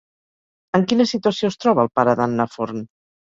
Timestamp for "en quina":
0.77-1.05